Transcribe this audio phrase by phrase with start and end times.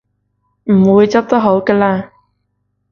[0.63, 2.09] 唔會執得好嘅喇